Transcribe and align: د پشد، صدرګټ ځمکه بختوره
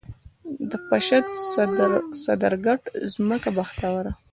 د 0.69 0.71
پشد، 0.91 1.25
صدرګټ 2.23 2.81
ځمکه 3.13 3.49
بختوره 3.57 4.11